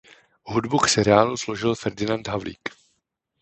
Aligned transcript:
Hudbu 0.45 0.79
k 0.79 0.87
seriálu 0.89 1.37
složil 1.37 1.75
Ferdinand 1.75 2.27
Havlík. 2.27 2.69